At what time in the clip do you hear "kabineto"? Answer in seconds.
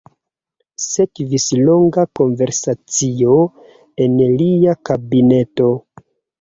4.93-5.73